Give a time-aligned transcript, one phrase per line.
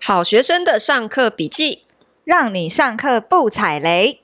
[0.00, 1.84] 好学生的上课笔记，
[2.24, 4.20] 让你上课不踩雷。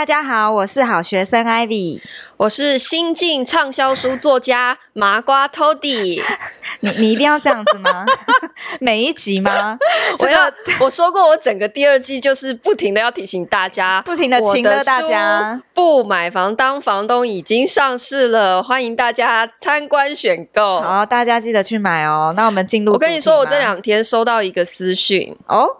[0.00, 2.00] 大家好，我是好学生 Ivy，
[2.38, 6.22] 我是新晋畅销书作家麻瓜 Toddy。
[6.80, 8.06] 你你一定要这样子吗？
[8.80, 9.78] 每一集吗？
[10.20, 15.60] 我要我说过，我整个第二季就是不停的要提醒大家，不停的请了大家。
[15.74, 20.80] 不买房当房东已经上市了，欢迎大家参观选购。
[20.80, 22.32] 好，大家记得去买哦。
[22.34, 22.94] 那我们进入。
[22.94, 25.76] 我跟你说，我这两天收到一个私讯哦。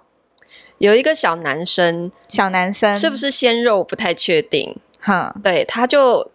[0.80, 3.78] 有一个小男生，小男生是不是鲜肉？
[3.78, 4.74] 我不太确定。
[4.98, 6.30] 哈，对，他就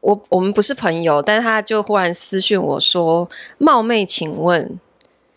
[0.00, 4.78] 我我们不是朋友，但他就忽然私讯我说：“冒昧请问，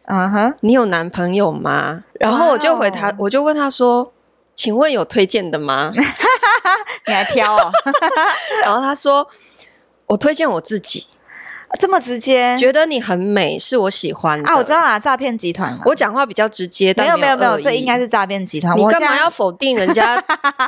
[0.05, 4.13] 嗯哼，你有男朋友吗？”然后我就回他，我就问他说
[4.55, 5.91] ：“请问有推荐的吗？”
[7.07, 7.71] 你还挑哦？
[8.63, 9.27] 然后他说
[10.05, 11.07] ：“我推荐我自己。”
[11.79, 14.55] 这么直接，觉得你很美，是我喜欢的啊！
[14.55, 15.77] 我知道啊，诈骗集团。
[15.85, 18.77] 我讲话比较直接，没有没有没有，这应该是诈骗集团。
[18.77, 20.23] 你干嘛要否定人家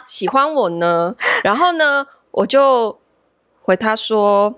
[0.06, 1.14] 喜欢我呢？
[1.44, 2.98] 然后呢， 我就
[3.60, 4.56] 回他说：“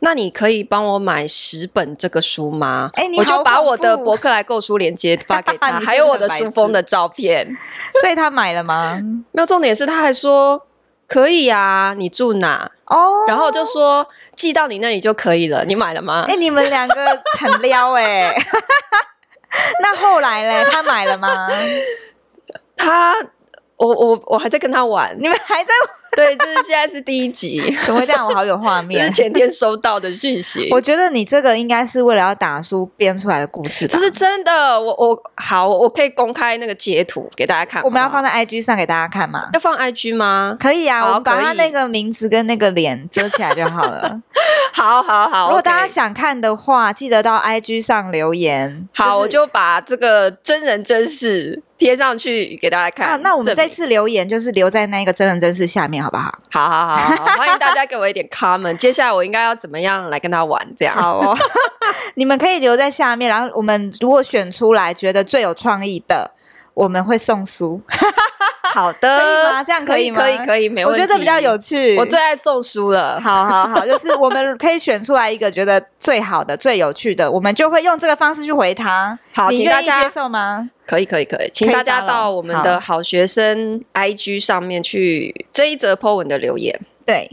[0.00, 7.48] 那你可以帮我买十本这个书吗？”哎，我就把我的博客来购书链接发给他， 还有我的书封的照片。
[8.00, 9.00] 所以他买了吗？
[9.32, 10.62] 没有，重点是他还说。
[11.08, 12.70] 可以啊，你住哪？
[12.84, 13.28] 哦，oh.
[13.30, 14.06] 然后就说
[14.36, 15.64] 寄到你那里就可以了。
[15.64, 16.24] 你买了吗？
[16.28, 16.94] 哎、欸，你们两个
[17.38, 18.46] 很撩哎、欸。
[19.82, 21.48] 那后来嘞，他买了吗？
[22.76, 23.14] 他，
[23.78, 25.16] 我我我还在跟他玩。
[25.18, 25.90] 你们还在玩？
[26.16, 28.26] 对，这是现在是第一集， 怎么会这样？
[28.26, 28.98] 我好有画面。
[29.02, 30.66] 这是前天收到的讯息。
[30.72, 33.92] 我觉得你这个应该是为了要打书编出来的故事吧？
[33.92, 34.80] 这是真的。
[34.80, 37.82] 我我好，我可以公开那个截图给大家看。
[37.84, 39.48] 我们要放在 IG 上给大家看吗？
[39.52, 40.56] 要放 IG 吗？
[40.58, 44.20] 可以啊，我们把他那个名字跟那个脸遮起来就好了。
[44.78, 48.88] 好好好，如果大家想看的话，记得到 IG 上留言。
[48.94, 53.08] 好，就是、我就把这个真人真事贴上去给大家看。
[53.14, 56.32] 啊，那我们这次留言就是留在那个真人真事下面，好不好？
[56.52, 58.76] 好好好好，欢迎大家给我一点 comment。
[58.78, 60.64] 接下来我应该要怎么样来跟他玩？
[60.76, 61.36] 这样好哦，
[62.14, 66.30] 你们可以留在下面，然后我们如果选出来觉得最有创意的，
[66.78, 67.80] 我们会送书。
[68.62, 69.64] 好的，可以吗？
[69.64, 70.20] 这样可以吗？
[70.20, 71.00] 可以，可以，可以，没问题。
[71.00, 71.96] 我觉得这比较有趣。
[71.96, 73.18] 我最爱送书了。
[73.20, 79.18] 好好好，就是我们可以选出来一个觉得最好的、最有趣的，我们就会用这个方式去回他。
[79.32, 80.70] 好，你愿意接受吗？
[80.86, 86.78] 可以，可以，可以，请大家到我们的好学生 IG 上面去这一则 po 文的留言。
[87.04, 87.28] 对，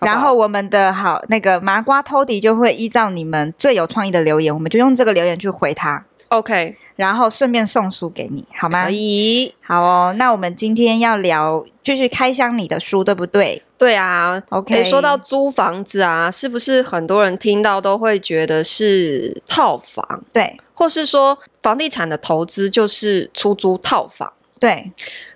[0.00, 6.04] 然后我们的好那个麻瓜 Tody 就会依照你们最有创意的留言，我们就用这个留言去回他。
[6.32, 8.84] OK，然后顺便送书给你，好吗？
[8.84, 10.14] 可以，好哦。
[10.16, 13.62] 那我们今天要聊，就是开箱你的书，对不对？
[13.76, 14.42] 对啊。
[14.48, 20.24] OK，说到租房子啊，是不是很多人听到都会觉得是套房？
[20.32, 24.32] 对，或是说房地产的投资就是出租套房？
[24.58, 24.90] 对。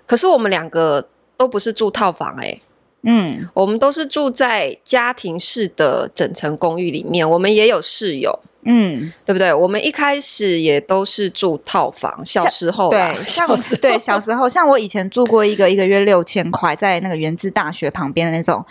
[0.07, 2.61] 可是我们两个都不是住套房诶、欸。
[3.03, 8.39] 嗯，我们都是住在家庭式的整层公寓里面，我们也有室友。
[8.63, 9.53] 嗯，对不对？
[9.53, 13.81] 我们一开始也都是住套房，小时候对，小时候。
[13.81, 18.65] 对小时候，像我以前住过一个一个月六千块，在那个原子大学旁边的那种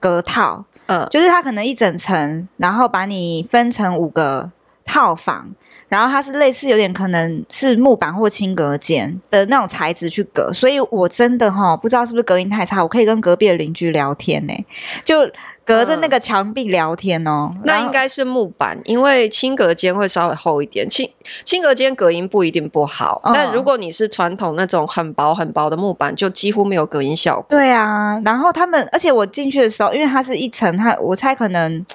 [0.00, 4.50] 隔套，嗯，就是它可能一整层，然后把你分成五个
[4.84, 5.50] 套房，
[5.92, 14.64] 然后它是类似有点可能是木板或轻隔间的那种材质去隔，所以我真的哈不知道是不是隔音太差，我可以跟隔壁的邻居聊天呢，
[15.04, 15.30] 就。
[15.64, 20.90] 隔着那个墙壁聊天哦，嗯、那应该是木板，因为轻隔间会稍微厚一点。
[20.90, 21.08] 轻
[21.44, 27.46] 轻隔间隔音不一定不好，嗯、但如果你是传统那种很薄很薄的木板，就几乎没有隔音效果。
[27.48, 31.86] 对啊，然后他们，而且我进去的时候，因为它是一层，它我猜可能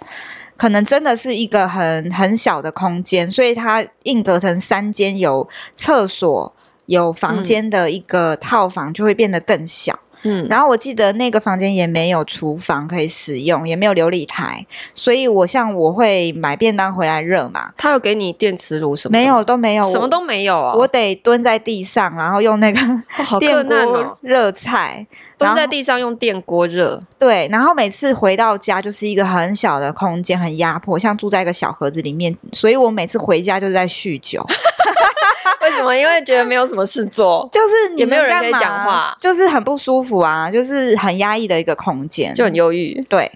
[0.58, 6.54] 可能真的是一个很很小的空间，所以它硬隔成三间有厕所、
[6.88, 9.94] 有房间的一个套房，就会变得更小。
[9.94, 17.72] 嗯嗯，然后我记得那个房间也没有厨房可以使用，也没有琉璃台，所以我像我会买便当回来热嘛。
[17.78, 19.12] 他有给你电磁炉什么？
[19.12, 20.74] 没有，都没有，什么都没有啊！
[20.74, 22.80] 我得蹲在地上，然后用那个
[23.40, 25.06] 电锅热菜。
[25.38, 27.02] 蹲在地上用电锅热。
[27.20, 32.36] 对，然后每次回到家就是一个很小的空间，很压迫，像住在一个小盒子里面。
[32.52, 34.44] 所以我每次回家就是在酗酒。
[35.62, 35.96] 为什么？
[35.96, 43.02] 因为觉得没有什么事做， 就是你也没有人可以讲话，就是很不舒服啊，就是很压抑的一个空间，就很忧郁。
[43.10, 43.30] 对，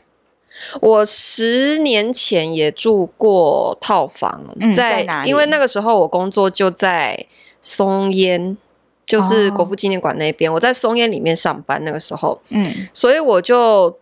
[0.81, 5.29] 我十年前也住过套房，嗯、在，在哪里？
[5.29, 7.25] 因为那个时候我工作就在
[7.61, 8.57] 松烟，
[9.11, 10.49] 就是国父纪念馆那边。
[10.49, 13.97] 哦、我在松烟里面上班，那个时候，嗯，所以我就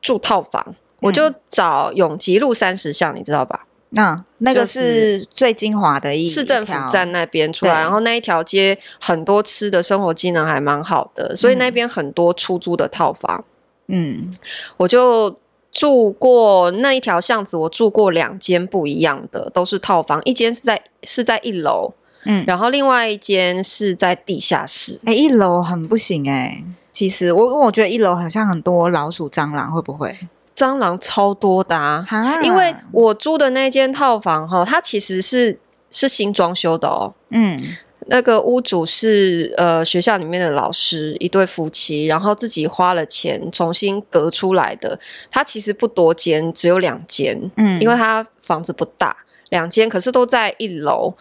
[0.00, 3.66] 住套房，嗯、我就找永吉路三十巷，你知道吧？
[3.96, 13.44] 嗯，那个是最精华的一市政府站那边出来，然后那一条街很多吃的生活机能还蛮好的，所以那边很多出租的套房。
[13.86, 14.30] 嗯，
[14.78, 15.38] 我就
[15.70, 21.92] 住过那一条巷子，我住过两间不一样的，都是套房，一间是在是在一楼，
[22.26, 25.00] 嗯，然后另外一间是在地下室。
[25.04, 30.16] 哎、欸，一楼很不行哎、欸，其实我我觉得一楼好像很多老鼠蟑螂，会不会？
[30.56, 32.06] 蟑螂超多的啊！
[32.08, 35.58] 啊因为我租的那间套房哈，它其实是
[35.90, 37.12] 是新装修的哦。
[37.30, 37.60] 嗯，
[38.06, 44.96] 那个屋主是呃学校里面的老师，一对夫妻，然后自己花了钱重新隔出来的。
[45.28, 47.50] 它其实不多间，只有两间。
[47.56, 49.16] 嗯，因为它房子不大，
[49.50, 51.12] 两间可是都在一楼。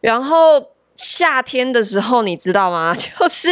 [0.00, 2.94] 然后夏天的时候，你知道吗？
[2.96, 3.50] 就是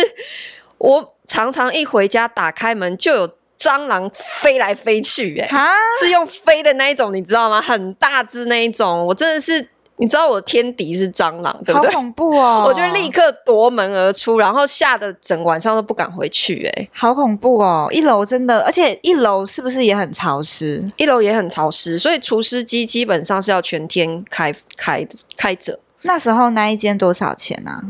[0.79, 3.31] 我常常一回家打开门就有。
[3.59, 7.61] 蟑螂飞来飞去，欸，哎，是用飞的那一种，你知道吗？
[7.61, 9.67] 很大只那一种，我真的是，
[9.97, 11.91] 你知道我的天敌是蟑螂，对不对？
[11.91, 12.65] 好恐怖哦！
[12.69, 17.89] 我就立刻夺门而出，然后吓得整晚上都不敢回去，欸，哎，好恐怖哦！
[17.91, 20.87] 一楼真的，而且一楼是不是也很潮湿？
[20.99, 25.05] 一楼也很潮湿，所以除湿机基本上是要全天开开
[25.35, 25.81] 开着。
[26.07, 27.83] 那时候那一间多少钱啊？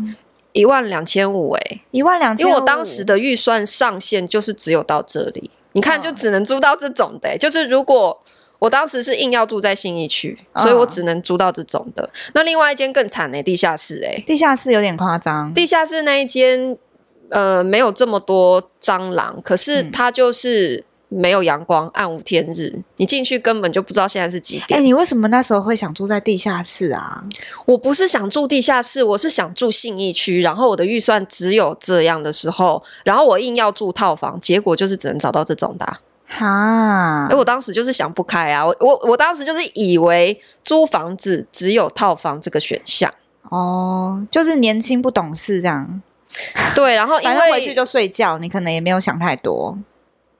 [0.52, 5.50] 一万两千五，哎，一万两千，因为我当时的预算上限就是只有到这里。
[5.72, 8.18] 你看，就只能租到这种的、欸，就是如果
[8.58, 12.08] 我当时是硬要住在信义区，所以我只能租到这种的。
[12.32, 15.52] 那另外一间更惨呢、欸，地下室、欸，哎，地下室有点夸张。
[15.52, 16.78] 地下室那一间，
[17.28, 20.85] 呃，没有这么多蟑螂，可是它就是。
[21.08, 24.76] 嗯没有阳光，暗无天日，你进去根本就不知道现在是几点。
[24.76, 27.22] 哎、欸，你为什么那时候会想住在地下室啊？
[27.64, 30.42] 我不是想住地下室，我是想住信义区。
[30.42, 36.00] 然后我的预算只有这样的时候，然后我硬要住套房，结果就是只能找到这种的、啊。
[36.26, 43.08] 哈，哎，我当时就是想不开啊，我我我当时就是以为租房子只有套房这个选项。
[43.48, 46.02] 哦，就是年轻不懂事这样。
[46.74, 49.78] 对，然后因为回去就睡觉，你可能也没有想太多。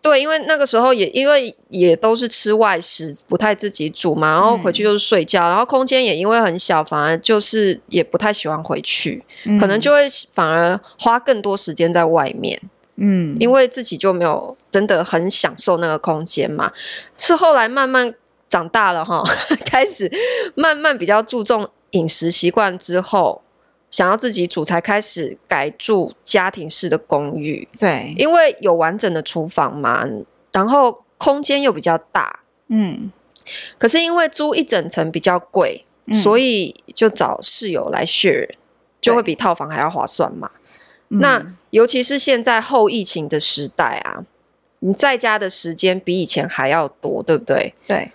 [0.06, 12.60] 对，因为那个时候也因为也都是吃外食，不太自己煮嘛，然后回去就是睡觉，嗯、然后空间也因为很小，反而就是也不太喜欢回去，嗯、可能就会反而花更多时间在外面，
[12.98, 16.70] 嗯，因为自己就没有真的很享受那个空间嘛。
[17.16, 18.14] 是后来慢慢
[18.48, 19.24] 长大了哈，
[19.66, 20.08] 开始
[20.54, 23.42] 慢慢比较注重饮食习惯之后。
[23.96, 27.66] 想要自己煮，才开始改住家庭式的公寓。
[27.80, 30.06] 对，因为有完整的厨房嘛，
[30.52, 32.40] 然后空间又比较大。
[32.68, 33.10] 嗯，
[33.78, 38.50] 可是因为租一整层比较贵，嗯、所以就找室友来 share，
[39.00, 40.50] 就会比套房还要划算嘛。
[41.08, 44.22] 对那尤其是现在后疫情的时代啊，
[44.80, 47.72] 你在家的时间比以前还要多，对不对？
[47.86, 48.12] 对，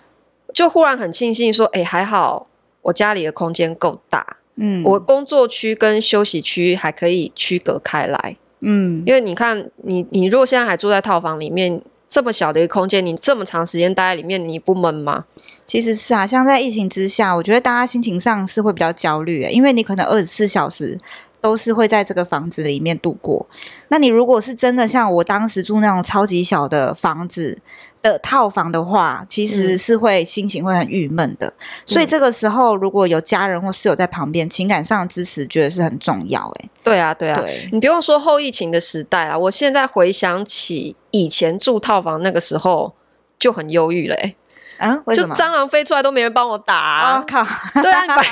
[0.54, 2.46] 就忽然很庆幸说，哎，还好
[2.82, 4.36] 我家里的空间够大。
[4.56, 8.36] 嗯，我工作区跟休息区还可以区隔开来。
[8.60, 15.24] 嗯，因为你看，你你如果现在还住在套房里面，这么小的一个空间，你这么长时间待在里面，你不闷吗？
[15.64, 20.98] 其实是啊，像在疫情之下，我觉得大家心情上是会比较焦虑，因为你可能二十四小时
[21.42, 23.46] 都是会在这个房子里面度过。
[23.88, 27.58] 那你如果是真的像我当时住那种超级小的房子。
[28.02, 31.54] 的套房的话，其实是会心情会很郁闷的，嗯、
[31.86, 36.52] 所以这个时候如果有家人或室友在旁边，情感上的支持觉得是很重要。
[36.58, 42.92] 哎，对啊，对啊，对你不用说后疫情的时代啊，我现在回想起以前住套房那个时候
[43.38, 44.16] 就很忧郁了。
[44.16, 44.34] 哎，
[44.78, 47.46] 啊，就蟑螂飞出来都没人帮我打，啊，我、哦、靠！
[47.82, 48.24] 对啊，白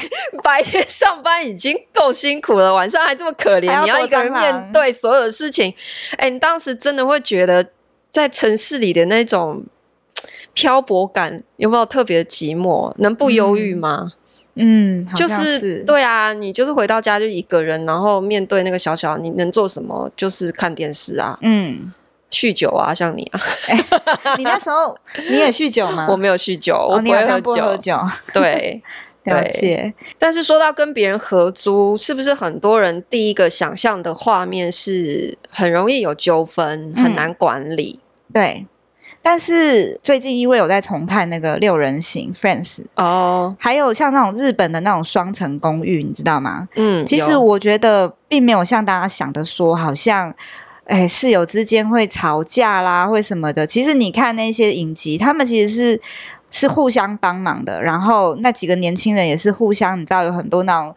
[0.42, 5.74] 白天上班已经够辛苦了，晚上还这么可怜，要你要一个人面对所有的事情。
[6.16, 7.66] 哎，你当时真的会觉得。
[8.12, 9.62] 在城市里的那种
[10.52, 12.92] 漂泊感，有没有特别的寂寞？
[12.98, 14.10] 能不忧郁吗？
[14.56, 20.10] 嗯，嗯，就是，是对啊，你就是回到家就一个人，然后面对那个小小，你能做什么？
[20.16, 21.92] 就是看电视啊，嗯，
[22.30, 24.96] 酗酒啊，像你啊，欸、你那时候
[25.28, 26.06] 你也酗酒吗？
[26.10, 27.98] 我没有酗酒，我不会喝酒，哦、喝酒
[28.32, 28.82] 对。
[29.24, 38.00] 了解，但是说到跟别人合租，是不是很多人第一个想象的画面是很容易有纠纷，很难管理？
[38.02, 38.66] 嗯、对。
[39.20, 46.66] 但是最近因为有在重看那个六人行 Friends 哦，还有像那种日本的那种双层公寓，你知道吗？
[46.76, 50.34] 嗯，其实我觉得并没有像大家想的说，好像
[50.90, 53.66] 哎室友之间会吵架啦，会什么的。
[53.66, 56.00] 其实你看那些影集，他们其实是。
[56.52, 60.92] 是互相帮忙的，然后那几个年轻人也是互相，你知道有很多那种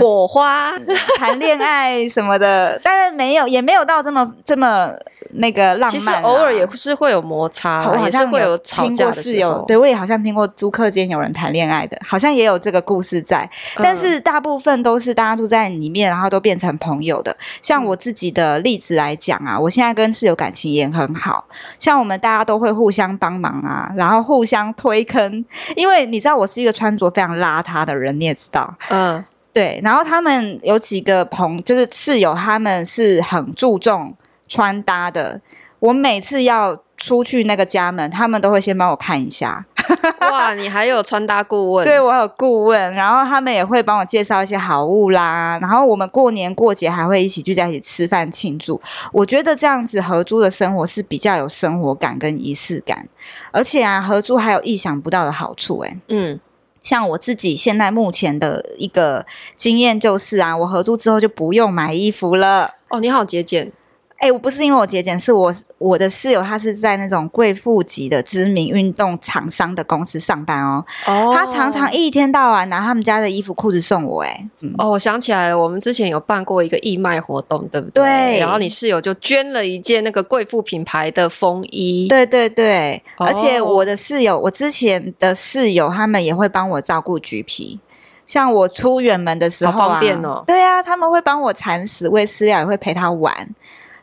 [0.00, 0.72] 火花、
[1.16, 4.90] 谈恋爱什么的，但是没有，也没有到这么这么
[5.34, 5.90] 那个浪漫。
[5.90, 9.64] 其实偶尔也是会有摩擦，好像会有吵架的时候。
[9.68, 13.48] 对，我也好像听过租客间有人谈恋爱的，好像也有这个故事在。
[13.76, 17.36] 但是大部分都是大家住在里面，然后都变成朋友的。
[17.62, 21.44] 像我自己的例子来讲啊，我现在跟室友感情也很好，
[21.78, 25.44] 像我们大家都会互相帮忙啊，然后互相推坑。
[25.76, 29.24] 因为你知道我是一个穿着非常邋遢的人，你也知道，嗯。
[29.56, 34.14] 对，然后他们有几个朋，就是室友，他们是很注重
[34.46, 35.40] 穿搭的。
[35.78, 39.64] 我每次要出去那个家门，他们都会先帮我看一下。
[40.30, 41.86] 哇，你还有穿搭顾问？
[41.86, 45.58] 对，我有顾问，然后他们也会帮我介绍一些好物啦。
[45.58, 48.78] 然后我们过年过节还会一起聚在一起吃饭庆祝。
[49.10, 53.08] 我觉得这样子合租的生活是比较有生活感跟仪式感，
[53.52, 55.96] 而且啊，合租还有意想不到的好处欸。
[56.08, 56.38] 嗯。
[56.86, 59.26] 像我自己现在目前的一个
[59.56, 62.74] 经验就是啊，我合租之后就不用买衣服了。
[62.90, 63.72] 哦，你好节俭。
[64.18, 70.82] 哎、欸，我不是因为我节俭，是我我的室友他是在那种贵妇级的知名运动厂商的公司上班哦。
[71.06, 71.34] 哦。
[71.34, 74.28] 他常常一天到晚拿他们家的衣服裤子送我、欸。
[74.28, 78.04] 哎、嗯，哦，我想起来了，我们之前有办过一个义卖活动，对不对？
[78.04, 78.40] 对。
[78.40, 82.08] 然后你室友就捐了一件那个贵妇品牌的风衣。
[82.08, 83.02] 对对对。
[83.18, 87.78] 哦、而且我的室友，我之前的室友他们也会帮我照顾橘皮，
[88.26, 90.42] 像我出远门的时候、啊，好方便哦。
[90.46, 93.46] 对啊，他们会帮我铲屎、喂饲料，也会陪他玩。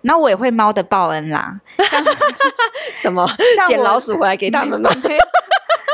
[0.04, 1.60] 那我也会猫的报恩啦，
[2.96, 3.28] 什么
[3.68, 4.90] 捡老鼠回来给他们吗？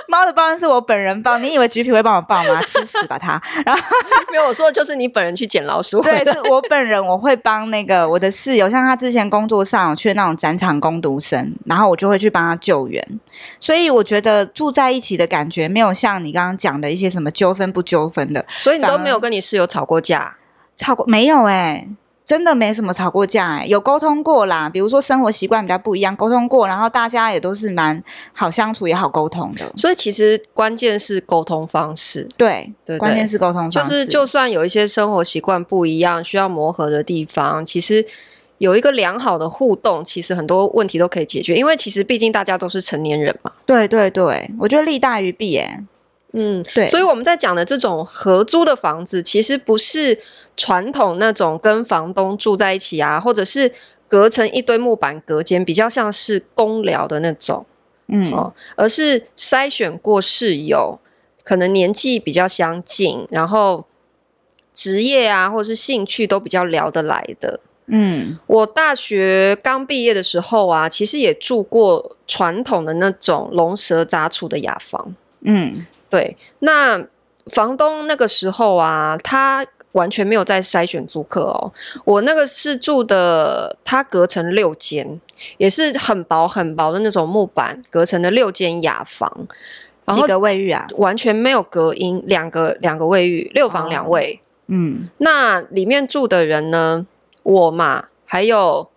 [0.09, 2.59] 猫的报恩是我本人报，你以为橘皮会帮我报吗？
[2.65, 3.39] 吃屎吧他！
[3.63, 3.81] 然后
[4.31, 13.07] 没有我说的就是你本人去捡老鼠对，是我本人，我会帮那个我的室友，像他之前工作上去那种展场攻读生，然后我就会去帮他救援。
[13.59, 20.37] 所以我觉得住在一起的感觉没有像你刚刚讲的一些什么纠纷不纠纷的，所以你都没有跟你室友吵过架？
[20.75, 21.87] 吵过没有、欸？
[22.33, 22.39] 哎。
[22.39, 24.69] 真的没什么吵过架哎、欸，有沟通过啦。
[24.69, 29.69] 比如说生活习惯比较不一样，沟通过，然后大家也都是蛮好相处，也好沟通的。
[29.75, 33.79] 所以其实关键是沟通方式，对对，关键是沟通方式。
[33.79, 38.05] 就是就算有一些生活习惯不一样，需要磨合的地方，其实
[38.59, 41.55] 有一个良好的互动，其实很多问题都可以解决。
[41.55, 43.51] 因为其实毕竟大家都是成年人嘛。
[43.65, 45.83] 对对对，我觉得利大于弊哎。
[46.33, 46.87] 嗯，对。
[46.87, 50.19] 所以我们在讲的这种合租的房子，其实不是。
[50.57, 53.71] 传统那种跟房东住在一起啊，或者是
[54.09, 57.65] 隔成一堆木板隔间，比较像是公寮的那种，
[58.09, 60.99] 嗯，哦，而是筛选过室友，
[61.45, 63.85] 可能年纪比较相近，然后
[64.73, 67.61] 职业啊或者是兴趣都比较聊得来的。
[67.87, 75.15] 嗯，我大学刚毕业的时候啊，其实也住过传统的那种龙蛇杂处的雅房。
[75.45, 77.05] 嗯，对，那
[77.47, 79.65] 房东那个时候啊，他。
[79.93, 81.73] 完全没有在筛选租客哦，
[82.05, 85.19] 我那个是住的，它隔成六间，
[85.57, 89.47] 也是很薄很薄的那种木板隔成的六间雅房，
[90.13, 90.87] 几个卫浴啊？
[90.97, 94.39] 完全没有隔音，两个两个卫浴，六房两卫。
[94.39, 94.45] 哦。
[94.67, 97.07] 嗯，那里面住的人呢？
[97.41, 98.87] 我嘛，还有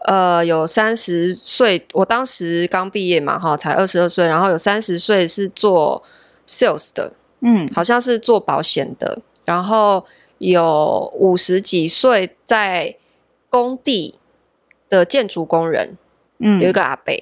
[0.00, 6.02] 呃，有三十岁，我当时刚毕业嘛，哈，才二十二岁，然后有三十岁是做
[6.48, 7.12] sales 的，
[7.42, 9.20] 嗯，好像是做保险的。
[9.44, 10.04] 然后
[10.36, 12.94] 有五十几岁在
[13.48, 14.16] 工地
[14.90, 15.96] 的建筑工人，
[16.38, 17.14] 嗯，有一个阿伯，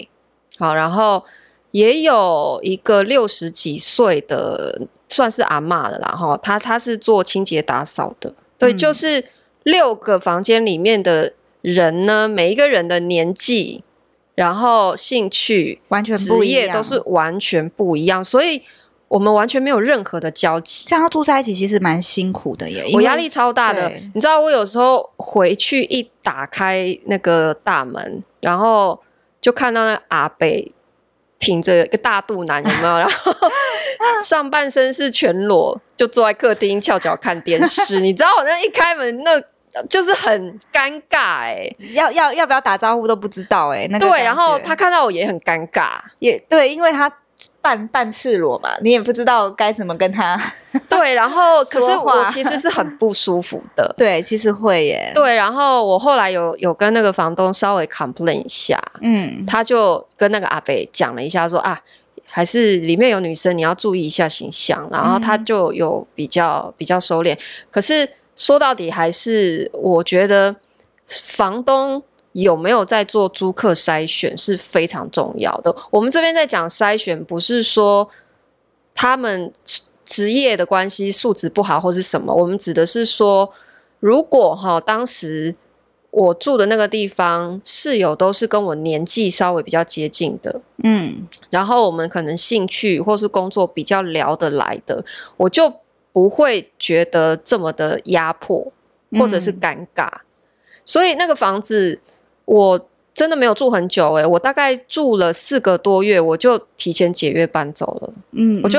[0.59, 1.25] 好，然后
[1.71, 9.25] 也有一个六十几岁的，算是阿妈的啦，哈，他他是做清洁打扫的，对，嗯，就是
[9.63, 13.85] 六个房间里面的人呢，每一个人的年纪，
[14.35, 18.63] 然后兴趣，完全职业都是完全不一样，所以。
[19.09, 22.91] 我们完全没有任何的交集，这样住在一起其实蛮辛苦的耶。
[22.93, 29.01] 我压力超大的，你知道，我有时候回去一打开那个大门，然后
[29.41, 30.73] 就看到那阿北
[31.39, 32.99] 挺着一个大肚腩，有没有？
[32.99, 38.01] 然 后上半身是全裸，就坐在客厅翘脚看电视。
[38.01, 39.41] 你知道，我那一开门，那
[39.89, 43.87] 就是很尴尬哎，要要要不要打招呼都不知道哎。
[43.89, 47.09] 那个对，然后他看到我也很尴尬，也对，因为他。
[47.61, 50.41] 半半赤裸嘛，你也不知道该怎么跟他
[50.89, 61.81] 对， 然后可是我其实是很不舒服的， 对，其实会耶，对，然后我后来有有跟那个房东稍微 complain 一下，嗯，他就跟那个阿北讲了一下说，说啊，
[62.25, 67.37] 还是里面有女生，你要注意一下形象，然后他就有比较比较收敛，
[67.71, 70.57] 可是说到底还是我觉得
[71.07, 72.03] 房东。
[72.43, 75.75] 有没有在做租客筛选是非常重要的。
[75.91, 78.09] 我们这边在讲筛选，不是说
[78.95, 79.51] 他们
[80.05, 83.51] 职业的关系，素质不好或是什么，我们指的是说，
[84.01, 85.57] 如果哈当时
[86.11, 95.05] 我住的那个地方室友都是跟我年纪稍微比较接近的，嗯，然后我们可能兴趣或是工作比较聊得来的，
[95.39, 95.73] 我就
[96.13, 98.73] 不会觉得这么的压迫
[99.13, 100.21] 或者是尴尬，嗯、
[100.85, 102.01] 所以那个房子
[102.47, 102.89] 我。
[103.17, 108.13] 真的没有住很久哎、欸，我大概住了四个多月，我就提前解约搬走了。
[108.33, 108.79] 嗯，我就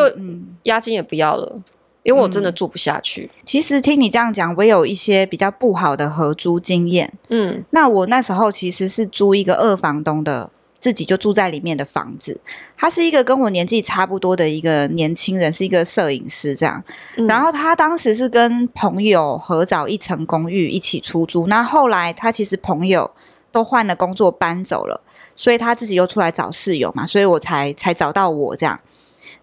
[0.65, 1.59] 押金也不要了，
[2.03, 3.27] 因为我真的住不下去。
[3.33, 7.11] 嗯、其实听你这样讲，我有一些比较不好的合租经验。
[7.29, 12.39] 嗯，那我那时候其实是租一个二房东的，自己就住在里面的房子。
[12.77, 16.83] 他是一个跟我年纪差不多的一个年轻人，是一个摄影师这样。
[17.15, 21.47] 嗯、然后他当时是跟朋友合找一层公寓一起出租。
[21.47, 23.09] 那后来他其实朋友。
[23.57, 25.01] 都换了工作搬走了，
[25.35, 28.79] 所以他自己又出来找室友嘛，所以我才才找到我这样。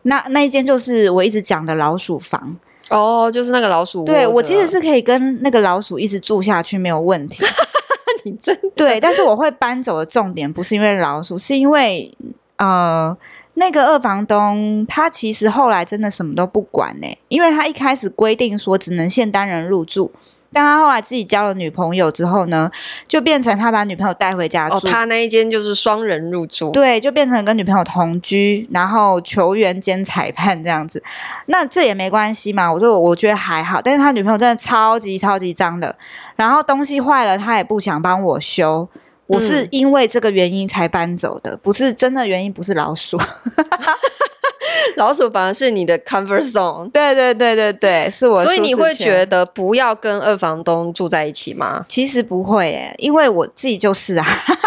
[0.03, 2.57] 那那一间就是我一直讲的老鼠房
[2.91, 4.05] 哦，就是那个老鼠。
[4.05, 7.43] 对，我其实是可以跟那个老鼠一直住下去没有问题。
[8.23, 12.17] 你真对，但是我会搬走的重点不是因为老鼠，是因为
[12.59, 13.17] 呃
[13.55, 20.13] 那个二房东他其实后来真的什么都不管呢、欸，因为他一开始规定说只能限单人入住。
[20.55, 22.71] 但他后来自己交了女朋友之后呢，
[23.07, 24.77] 就变成他把女朋友带回家住。
[24.77, 26.71] 哦，他那一间就是双人入住。
[26.71, 31.03] 对，就变成跟女朋友同居，然后球员兼裁判这样子。
[31.47, 33.83] 那这也没关系嘛，我说我觉得还好。
[33.83, 35.95] 但是他女朋友真的超级超级脏的，
[36.37, 38.89] 然后东西坏了他也不想帮我修。
[39.27, 43.19] 我是因为这个原因才搬走的，不是真的原因，不是老鼠。
[44.97, 48.43] 老鼠反而是你的 comfort zone，对对对对对，是我。
[48.43, 51.85] 所以你会觉得不要跟二房东住在一起吗？
[51.89, 54.27] 其实不会诶，因为我自己就是啊。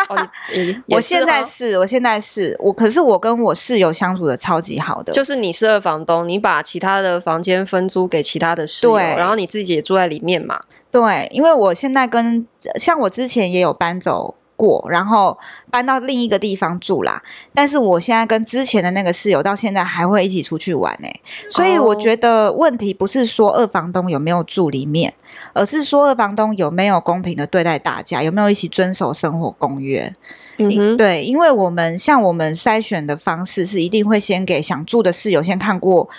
[0.09, 0.29] 哦、
[0.87, 5.11] 我现在是，我现在是我，可是我跟我室友相处的超级好的。
[5.11, 10.59] 就是你是二房东，你把其他的房间分租给其他的室友，对然后你自己也住在里面嘛。
[10.89, 12.47] 对，因为我现在跟
[12.79, 14.35] 像我之前也有搬走。
[14.57, 15.37] 过，然后
[15.71, 17.23] 搬到另一个地方住啦。
[17.53, 21.21] 但是我现在跟之前的那个室友到现在还会一起出去玩呢、欸。
[21.49, 25.13] 所以我觉得问题不是说二房东有没有住里面，
[25.53, 30.13] 而是说二房东有没有公平的对待大家，有没有一起遵守生活公约。
[30.59, 36.09] 嗯哼，对，因为我们像我们筛选的方式是一定会先给想住的室友先看过。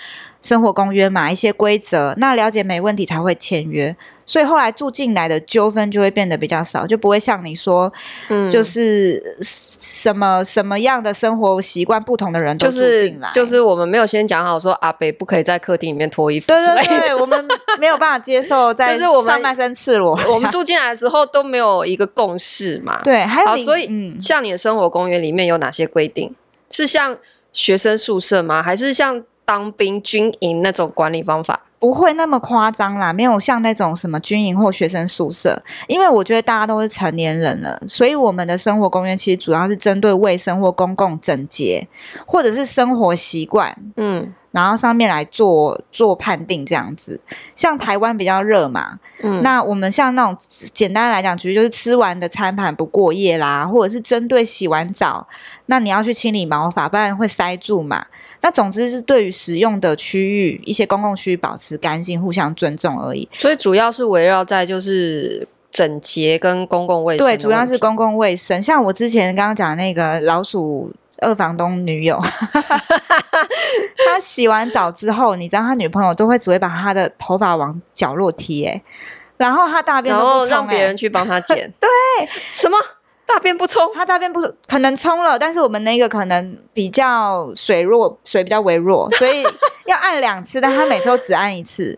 [0.41, 3.93] 生活公约嘛，一些规则，那了解没问题才会签约，
[4.25, 7.91] 所以后来住进来的纠纷就会变得比较少，就不会像你说，
[8.29, 17.45] 嗯，就是什么什么样的生活习惯不同的人都住进来，就是，就是我们没有先讲好说阿北不可以在客厅里面脱衣服对对对，我们
[17.77, 26.33] 没有办法接受在 上半身赤裸，我们住进来的时候都没有一个共识嘛， 对，还有好，所以嗯，像你的生活公约里面有哪些规定？
[26.69, 27.17] 是像
[27.51, 28.63] 学生宿舍吗？
[28.63, 29.21] 还是像？
[29.49, 41.87] 当兵军营那种管理方法不会那么夸张啦，没有像那种什么军营或学生宿舍，因为我觉得大家都是成年人了，所以我们的生活公约其实主要是针对卫生或公共整洁，
[42.27, 44.31] 或者是生活习惯，嗯。
[44.51, 47.19] 然后上面来做做判定，这样子，
[47.53, 50.35] 像台湾比较热嘛，嗯，那我们像那种
[50.73, 55.27] 简单来讲，其实就是吃完的餐盘不过夜啦，或者是针对洗完澡，
[55.67, 58.03] 那你要去清理毛发，不然会塞住嘛。
[58.41, 63.29] 那总之是对于使用的区域，一些公共区域保持干净，互相尊重而已。
[63.33, 67.27] 所以主要是围绕在就是整洁跟公共卫生。
[67.27, 68.59] 对，主要是公共卫生。
[68.59, 70.91] 像我之前刚刚讲的那个老鼠。
[71.21, 72.19] 二房东女友，
[74.05, 78.81] 他洗完澡之后，你知道他女朋友都会只会把他的头发往角落贴，哎，
[79.37, 81.71] 然后他大便都不冲，让别人去帮他剪。
[81.79, 81.89] 对，
[82.51, 82.77] 什么
[83.25, 83.91] 大便不冲？
[83.93, 89.43] 他大便不可能冲了，但是我们那个可能比较水弱，水比较微弱，所以
[89.85, 91.97] 要按两次，但他每次都只按一次。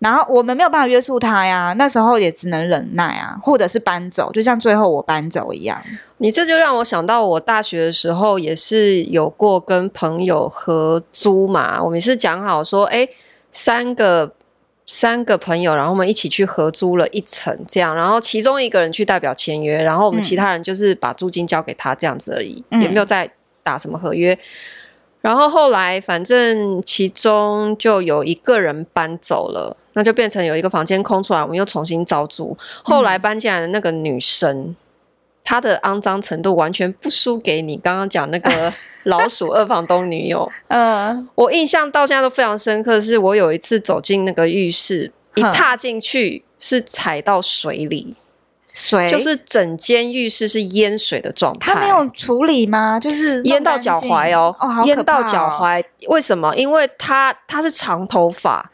[0.00, 5.80] 然后我们没有办法约束他呀，那时候也只能忍耐啊，或者是搬走，就像最后我搬走一样。
[6.16, 13.06] 你这就让我想到，我大学的时候也是有过跟朋友合租嘛，我们是讲好说，哎，
[13.52, 14.32] 三个
[14.86, 23.30] 三个朋友，然后我们一起去合租了一层，这样，然后其中一个人去代表签约，然后我们其他人就是把租金交给他这样子而已，嗯、也没有再
[23.62, 24.38] 打什么合约。
[25.20, 32.56] 然后后来，反正其中就有一个人搬走了，那就变成有一个房间空出来，我们又重新招租。
[32.82, 34.76] 后来搬进来的那个女生，嗯、
[35.44, 38.72] 她的肮脏程度完全不输给你刚刚讲那个
[39.04, 40.50] 老鼠二房东女友。
[40.68, 48.16] 嗯，我印象到现在都非常深刻，是我有一次走进那个浴室，一踏进去是踩到水里。
[48.72, 51.72] 水就是整间浴室是淹水的状态。
[51.72, 52.98] 他没有处理吗？
[52.98, 55.84] 就是淹到脚踝哦，哦，淹到脚踝。
[56.08, 56.54] 为什么？
[56.56, 58.70] 因为他他是长头发。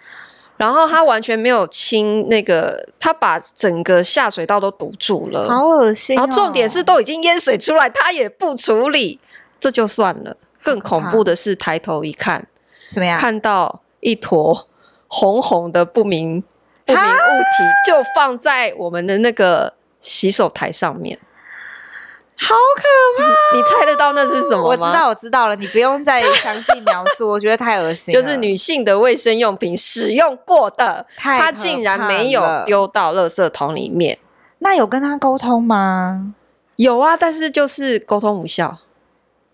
[0.59, 6.23] 然后他完全没有清那个，他把整个下水道都堵住了，好恶心哦。
[6.23, 9.21] 然后重点是都已经淹水出来，他也不处理，
[9.61, 10.35] 这就算了。
[10.63, 12.47] 更恐怖的是抬头一看，
[12.95, 13.19] 怎么样？
[13.19, 14.67] 看到一坨
[15.09, 16.43] 红红的不明
[16.87, 19.75] 不明物体，就放在我们的那个
[20.07, 21.19] 洗手台上面。
[22.39, 22.83] 好可
[23.19, 23.57] 怕！
[23.57, 24.69] 你猜得到那是什么吗？
[24.69, 25.57] 我知道，我知道了。
[25.57, 28.21] 你不用再详细描述，我觉得太恶心了。
[28.21, 34.19] 就是女性的卫生用品使用过的，她竟然没有丢到垃圾桶里面。
[34.59, 36.35] 那有跟他沟通吗？
[36.77, 38.79] 有啊，但是就是沟通无效。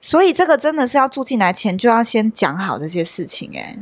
[0.00, 3.78] 所以这个真的是要住进来前就要先讲好这些事情，欸，哎，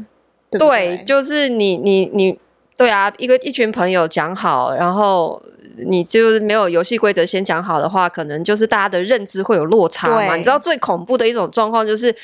[0.59, 2.39] 对，就是你你你。
[2.77, 5.43] 对啊，一个一群朋友讲好，然后
[5.87, 10.37] 你就没有游戏规则先讲好的话，可能就是大家的认知会有落差嘛。
[10.37, 12.14] 你知道最恐怖的一种状况就是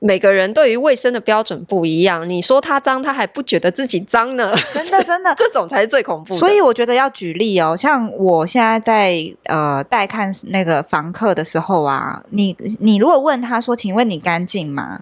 [0.00, 4.54] 每个人对于卫生的标准不一样，你说他脏，他还不觉得自己脏呢。
[4.72, 6.38] 真的 真的，这种才是最恐怖的。
[6.38, 15.00] 所以我觉得要举例哦，像我现在在呃带看那个房客的时候啊，你你如果问他说，请问你干净吗？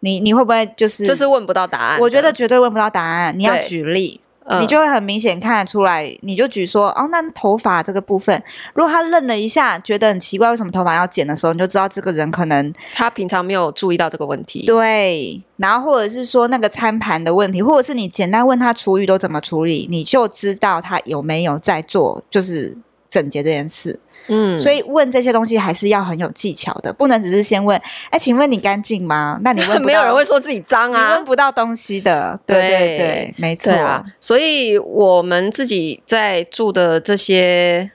[0.00, 2.00] 你你会不会就是这是问不到答案？
[2.00, 3.36] 我觉得绝对问不到答案。
[3.36, 6.16] 你要举例，嗯、你就会很明显看得出来。
[6.22, 8.42] 你就举说，哦，那头发这个部分，
[8.74, 14.64] 如果他愣了一下，觉得很奇怪，为什么头发要剪的时候，你就知道这个人可能他平常没有注意到这个问题。
[14.66, 22.76] 对，然后或者是说那个餐盘的问题，或者是你简单问他厨余都怎么处理，你就知道他有没有在做，就是
[23.10, 23.98] 整洁这件事。
[24.30, 29.38] 嗯，所以问这些东西还是要很有技巧的，不能只是先问，哎、欸，请问你干净吗？
[29.42, 34.04] 那你问没有人会说自己脏啊，你问不到东西的，对对对，对没错啊。
[34.20, 37.90] 所以我们自己在住的这些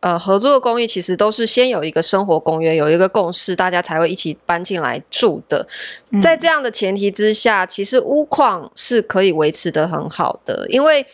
[0.00, 5.66] 呃合作的公寓，其实都是先有一个生活公约，有一个共识，大家才会一起搬进来住的。
[6.22, 11.06] 在这样的前提之下，其实屋况是可以维持的很好的，因为。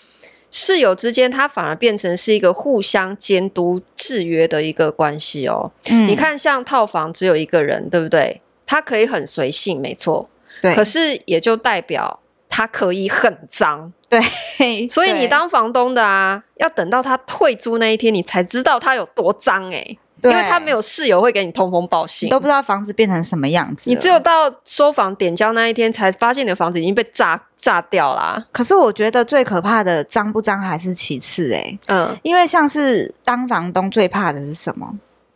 [0.57, 5.73] 室友之间，他反而变成是一个互相监督、制约的一个关系哦。
[5.91, 8.41] 嗯，你看，像套房只有一个人，对不对？
[8.65, 10.31] 他可以很随性，没错。
[10.63, 10.73] 对。
[10.73, 13.93] 可是也就代表他可以很脏。
[14.09, 14.21] 对。
[14.87, 19.99] 所以你当房东的啊，要等到他退租那一天，你才知道他有多脏欸。
[20.25, 23.91] 因为他没有室友会给你通风报信，都不知道房子变成什么样子。
[23.91, 28.45] 你只有到收房点交那一天，才发现你的房子已经被炸炸掉啦。
[28.53, 34.95] 可是我觉得最可怕的脏不脏还是其次欸，嗯，因为像是当房东最怕的是什么？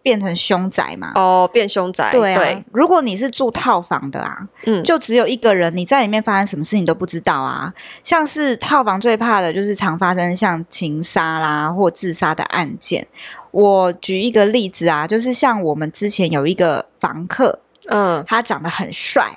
[0.08, 1.12] 变成凶宅嘛？
[1.16, 2.10] 哦，变凶宅。
[2.10, 7.70] 对啊，对，如果你是住套房的啊，嗯，就只有一个人，你在里面发生什么事情都不知道啊。
[8.02, 13.06] 像是套房最怕的就是常发生像情杀啦或自杀的案件。
[13.50, 19.30] 我举一个例子啊，就是像我们之前有一个房客，嗯，他长得很帅，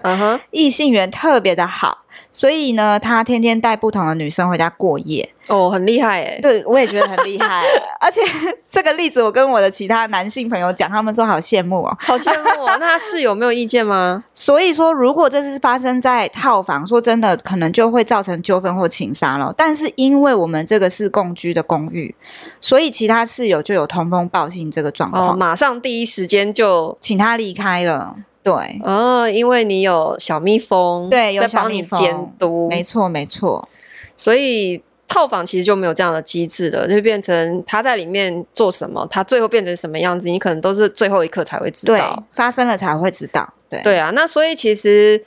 [0.00, 2.05] 嗯哼， 异性缘特别的好。
[2.30, 6.38] 所以呢，他天天带不同的女生回家过夜，哦，很厉害哎。
[6.40, 7.62] 对，我也觉得很厉害。
[8.00, 8.20] 而且
[8.70, 12.76] 这个例子，我跟我的其他男性朋友讲，他们说好羡慕哦，好羡慕哦。
[12.78, 14.22] 那他室友没有意见吗？
[14.34, 19.52] 所以说，如果这是发生在套房，说真的，可能就会造成纠纷或情杀了。
[19.56, 22.14] 但是因为我们这个是共居的公寓，
[22.60, 28.16] 所以其他室友就有通风报信这个状况，哦，马上第一时间就请他离开了。
[28.46, 33.68] 对，哦，因为你有小蜜蜂，对，有在帮你监督，没错没错。
[34.16, 43.52] 所以套房其实就没有这样的机制了，就变成他在里面做什么，他最后变成什么样子，你可能都是最后一刻才会知道，对，发生了才会知道。
[43.68, 45.20] 对对啊，那所以其实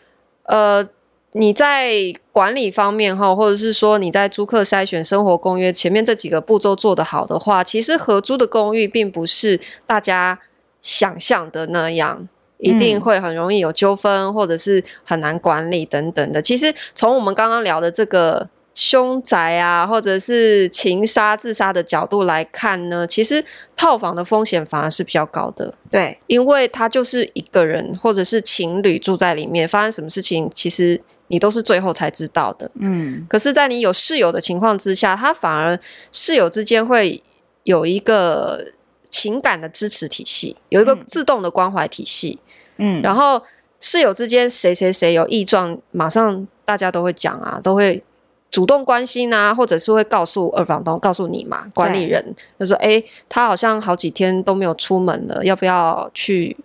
[0.44, 0.88] 呃，
[1.34, 1.94] 你在
[2.32, 10.40] 管理方面哈，或者是说你在租客筛选、生活公约前面这几个步骤做得好的话，其实合租的公寓并不是大家
[10.82, 12.30] 想象的那样。
[12.60, 16.42] 一定会很容易有纠纷，嗯，或者是很难管理等等的。
[16.42, 23.44] 其实从我们刚刚聊的这个凶宅啊，或者是情杀、自杀的角度来看呢，其实
[23.76, 25.74] 套房的风险反而是比较高的。
[25.90, 32.72] 对，因为他就是一个人或者是情侣住在里面，发生什么事情，其实你都是最后才知道的。
[32.80, 35.78] 嗯，可是，在你有室友的情况之下，他反而
[36.12, 37.22] 室友之间会
[37.64, 38.66] 有一个
[39.10, 42.40] 情感的支持体系，有一个自动的关怀体系。
[42.44, 42.46] 嗯
[42.82, 43.44] 嗯，然后
[43.82, 48.02] 室友之间谁谁谁有异状，马上大家都会讲啊，都会
[48.50, 56.56] 主动关心啊，或者是会告诉二房东，告诉你嘛，管理人就说，哎，他好像好几天都没有出门了，要不要去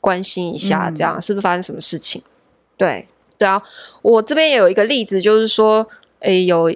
[0.00, 0.90] 关心一下？
[0.90, 2.20] 这样、嗯、是不是发生什么事情？
[2.76, 3.06] 对
[3.38, 3.62] 对啊，
[4.02, 5.86] 我这边也有一个例子，就是说，
[6.18, 6.68] 哎，有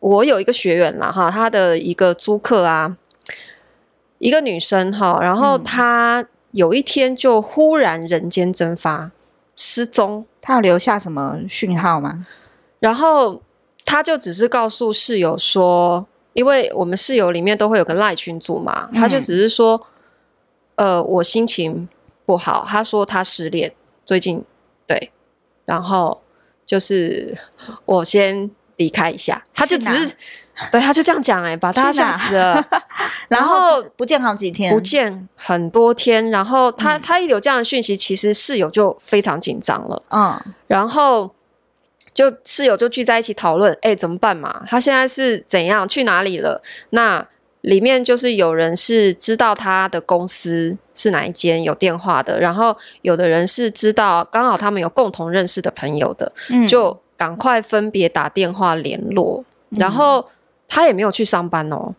[0.00, 2.96] 我有一个学员啦哈，他的一个租客啊。
[4.22, 9.10] 一个女生哈，然后她有一天就忽然人间蒸发，
[9.56, 10.24] 失踪。
[10.40, 12.24] 她有留下什么讯号吗？
[12.78, 13.42] 然后
[13.84, 19.84] 她就只是告诉室友说，因为我们室友里面都会有个赖群组嘛，她就只是说，
[20.76, 21.88] 呃，我心情
[22.24, 22.64] 不好。
[22.68, 24.44] 她说她失恋，最近
[24.86, 25.10] 对，
[25.64, 26.22] 然后
[26.64, 27.36] 就是
[27.84, 29.44] 我先离开一下。
[29.52, 30.14] 她就只是。
[30.70, 32.62] 对，他就这样讲哎、欸，把大家吓死了。
[33.28, 36.30] 然后不见好几天，不见很多天。
[36.30, 40.02] 然后他、嗯、他一有这样的讯息，其实室友就非常紧张了。
[40.10, 41.34] 嗯，然后
[42.12, 44.62] 就室友就聚在一起讨论，哎，怎么办嘛？
[44.66, 45.88] 他现在是怎样？
[45.88, 46.60] 去哪里了？
[46.90, 47.26] 那
[47.62, 60.28] 里面就是有人是知道他的公司是哪一间有电话的，然后有的人是知道刚好他们有共同认识的朋友的，嗯、就赶快分别打电话联络，然后。
[60.74, 61.94] 他也没有去上班哦，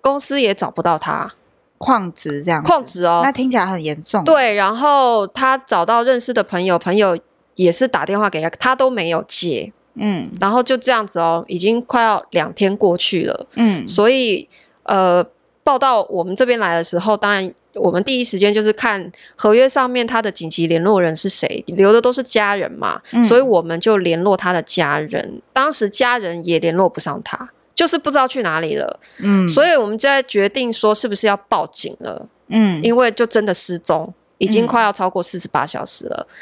[0.00, 1.34] 公司也找不到他，
[1.76, 4.22] 旷职这样，旷职哦，那听起来很严重。
[4.22, 7.18] 对，然后他找到认识的朋友，朋友
[7.56, 9.72] 也是打电话给他，他都没有接。
[9.96, 13.46] 嗯，然后就这样子哦，已经快要两天过去了。
[13.56, 14.48] 嗯，所以
[14.84, 15.26] 呃，
[15.64, 25.42] 报到我们这边来的时候，当然我们第一时间就是看合约上面他的紧急联络人是谁，留的都是家人嘛，嗯，所以我们就联络他的家人。
[25.52, 27.50] 当时家人也联络不上他。
[27.74, 36.26] 就是不知道去哪里了，嗯，所以我们就在决定说是不是要报警了，嗯，因为就真的失踪，已经快要超过四十八小时了。
[36.28, 36.32] 嗯、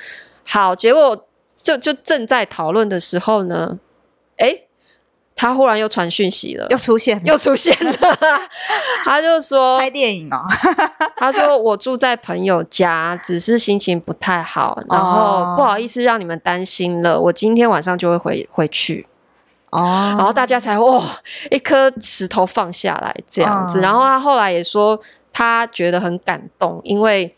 [0.44, 3.78] 好，结果就就正在讨论的时候呢，
[4.38, 4.66] 诶，
[5.36, 7.92] 他忽然又传讯息了，又出现，又出现了，
[9.04, 10.42] 他就说拍电影哦，
[11.16, 19.06] 他说我住在朋友家，只是心情不太好，然后不好意思让你们担心了，我今天晚上就会回回去。
[19.70, 21.02] 哦，然后大家才哇，
[21.50, 23.80] 一颗石头放下来这样子。
[23.80, 25.00] 然后他后来也说，
[25.32, 27.34] 他觉得很感动，因为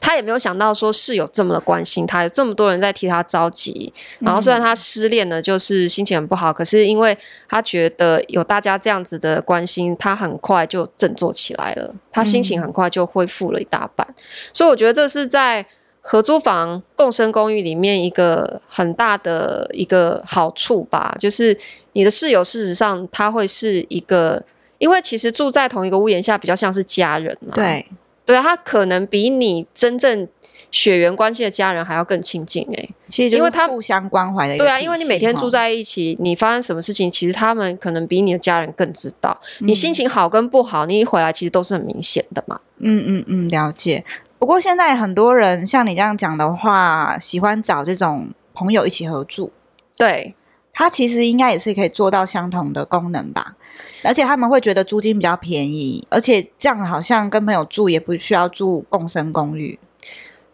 [0.00, 3.92] 他也没有想到说室友这么的关心他，有这么多人在替他着急。
[4.18, 7.16] 然后虽然他失恋了，就是心情很不好，可是因为
[7.48, 14.06] 他觉得有大家这样子的关心，他很快就振作起来了，他心情很快就恢复了一大半。
[14.52, 15.64] 所以我觉得这是在。
[16.04, 21.56] 合租房共生公寓里面一个很大的一个好处吧，就是
[21.92, 24.44] 你的室友事实上他会是一个，
[24.78, 27.54] 因为其实住在同一个屋檐下比较像是家人啊。
[27.54, 27.86] 对，
[28.26, 30.26] 对啊，他可能比你真正
[30.72, 32.90] 血缘关系的家人还要更亲近哎、欸。
[33.08, 34.58] 其实因为他互相关怀的。
[34.58, 39.40] 对啊，因为你每天住在一起，你发生什么事情，其实他们可能比你的家人更知道。
[39.60, 42.58] 你心情好跟不好，你一回来其实都是很明显的嘛。
[42.78, 44.04] 嗯嗯嗯，了解。
[44.42, 49.52] 不过现在很多人像你这样讲的话，喜欢找这种朋友一起合住。
[49.96, 50.34] 对，
[50.72, 53.54] 他其实应该也是可以做到相同的功能吧。
[54.02, 59.78] 而且他们会觉得租金比较便宜，而且这样好像跟朋友住也不需要住共生公寓。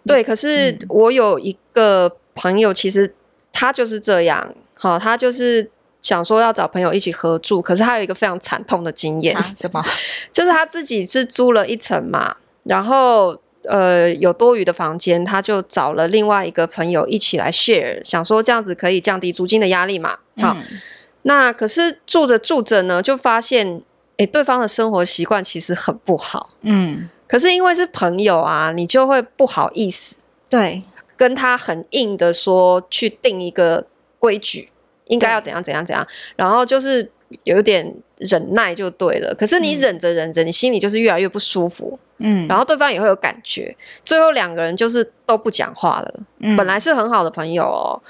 [0.04, 3.14] 对，可是我有一个朋友，其实
[3.54, 5.70] 他就是这样，好，他就是
[6.02, 9.34] 想说要找朋友一起合住，可是他有一个非常惨痛的经验。
[9.54, 9.82] 什么？
[10.30, 13.40] 就是他自己是租了一层嘛，然后。
[13.68, 20.18] 呃，有多余的房间，他就找了另外一个朋友一起来 share，想说这样子可以降低租金的压力嘛。
[20.38, 20.64] 好，嗯、
[21.22, 23.82] 那可是住着住着呢，就发现，
[24.16, 26.50] 哎，对方的生活习惯其实很不好。
[26.62, 30.82] 嗯，可是因为是朋友啊，你就会不好意思，对，
[31.16, 33.86] 跟他很硬的说去定一个
[34.18, 34.70] 规矩，
[35.06, 37.10] 应该要怎样怎样怎样，然后就是
[37.44, 39.34] 有点忍耐就对了。
[39.34, 41.98] 可是你忍着忍着，你心里就是越来越不舒服。
[42.18, 46.14] 嗯，然后对方也会有感觉，最后两个人就是都不讲话了。
[46.40, 48.02] 嗯，本来是很好的朋友哦，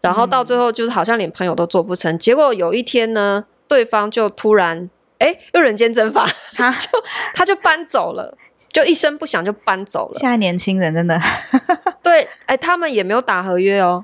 [0.00, 2.18] 然后到最后就是好像连朋友都做不成。
[2.18, 6.88] 结果有一天呢，对方就突然哎，又人间蒸发，他 就
[7.34, 8.34] 他就搬走了，
[8.72, 10.18] 就一声不响就搬走了。
[10.18, 11.20] 现在年轻人真的
[12.02, 14.02] 对，哎，他们也没有打合约哦。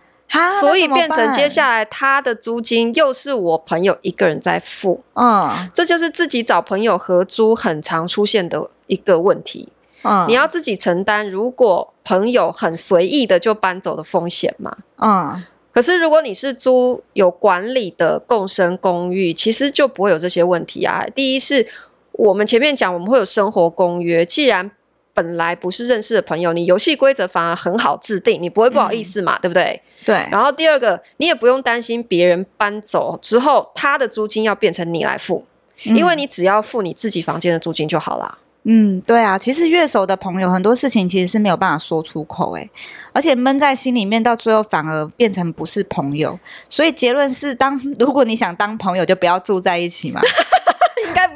[0.60, 9.68] 所以变成接下来他的租金又是我朋友一个人在付，嗯，这就是自己找朋友合租很常出现的一个问题，
[10.02, 21.06] 嗯，你要自己承担，如果朋友很随意的就搬走的风险嘛，嗯，可是如果你是租有管理的共生公寓，其实就不会有这些问题啊。
[21.14, 21.66] 第一是
[22.12, 24.70] 我们前面讲我们会有生活公约，既然
[25.18, 29.82] 本来不是认识的朋友，你游戏规则反而很好制定，你不会不好意思嘛，嗯、对不对？
[30.04, 30.14] 对。
[30.30, 35.44] 然后第二个，你也不用担心别人搬走之后，他的租金要变成你来付，
[35.86, 38.38] 嗯、因为你只要付你自己房间的租金就好啦。
[38.62, 42.70] 嗯，对啊，其实越熟的朋友，很多事情其实是没有办法说出口，诶，
[43.12, 46.38] 而且闷在心里面，到最后反而变成不是朋友。
[46.68, 50.20] 所以结论是当，当如果你想当朋友，就不要住在一起嘛。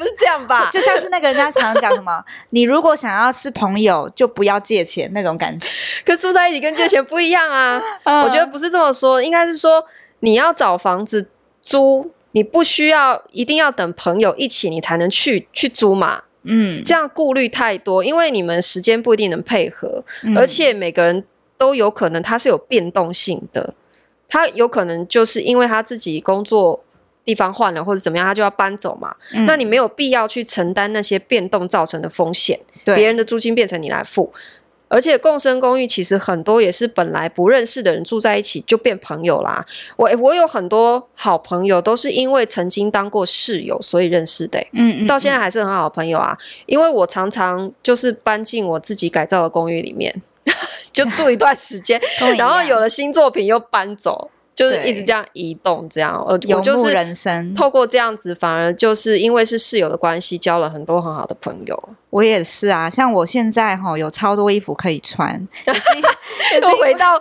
[0.03, 0.71] 是这样吧？
[0.73, 5.69] 就像是那个人家常常讲什么， 你如果想要是朋友，就不要借钱那种感觉。
[6.05, 7.81] 可住在一起跟借钱不一样啊！
[8.25, 9.85] 我觉得不是这么说，应该是说
[10.21, 11.29] 你要找房子
[11.61, 16.23] 租，你不需要一定要等朋友一起，你才能去去租嘛。
[16.45, 21.25] 嗯，这样顾虑太多，因为你们时间不一定能配合，嗯、而且每个人
[21.57, 23.75] 都有可能他是有变动性的，
[24.29, 26.83] 他有可能就是因为他自己工作
[27.25, 29.15] 地方换了或者怎么样，他就要搬走嘛。
[29.33, 34.33] 嗯、那你没有必要去承担那些变动造成的风险，对别人的租金变成你来付。
[34.89, 39.65] 而且共生公寓其实很多也是本来不认识的人住在一起就变朋友啦。
[39.97, 46.37] 我我有很多好朋友都是因为曾经当过室友所以认识的，嗯，嗯嗯，到现在还是很好的朋友啊。
[46.67, 50.15] 因为我常常就是搬进我自己改造的公寓里面，
[50.93, 51.99] 就住一段时间，
[52.37, 54.31] 然后有了新作品又搬走。
[54.62, 61.88] 就是一直这样移动，这样呃，我就是人生透过这样子，反而就是因为是室友的关系，交了很多很好的朋友。
[62.11, 65.81] 我也是啊，像我现在哈有超多衣服可以穿，也是
[66.61, 67.20] 又回到。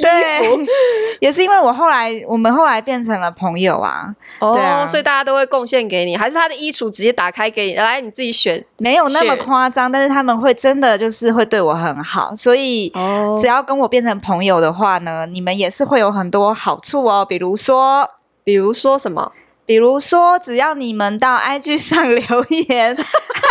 [0.00, 0.66] 对，
[1.20, 4.14] 也是因为我后来，我们后来变成了朋友啊。
[4.38, 12.92] 哦，所以大家都会贡献给你，还是他的衣橱直接打开给你，来你自己选，没有那么夸张，但是他们会真的就是会对我很好，所以
[13.40, 17.24] 只要跟我变成朋友的话呢，你们也是会有很多好处哦。
[17.24, 18.08] 比如说，
[18.44, 19.32] 比如说什么？
[19.66, 22.96] 比如说，只要你们到 IG 上留言。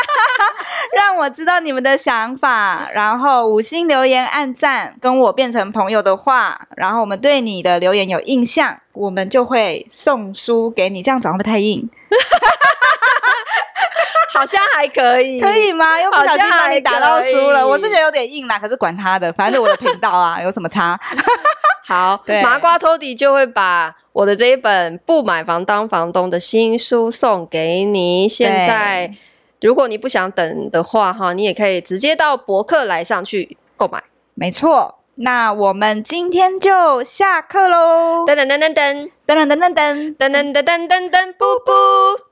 [0.92, 11.04] 让我知道你们的想法，然后五星留言、按赞，跟我变成朋友的话，然后我们对你的留言有印象，我们就会送书给你。
[11.04, 11.88] 这样转会不会太硬？
[14.34, 16.02] 好像还可以，可以吗？
[16.02, 18.58] 又不小心把你打到书了，我是觉得有点硬啦。
[18.58, 20.98] 可是管他的，反正我的频道啊， 有什么差？
[21.86, 28.28] 好，麻瓜托底就会把我的这一本《不买房当房东》的新书送给你。
[28.28, 29.14] 现在。
[29.62, 34.02] 如果你不想等的话，哈，你也可以直接到博客来上去购买。
[34.34, 38.26] 没错，那我们今天就下课喽！
[38.26, 42.29] 噔噔噔噔噔噔噔噔噔噔噔噔噔噔噔，布布。